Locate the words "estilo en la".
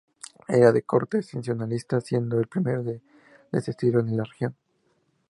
3.69-4.23